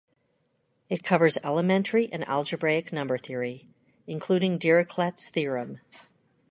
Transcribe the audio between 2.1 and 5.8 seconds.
and algebraic number theory, including Dirichlet's theorem.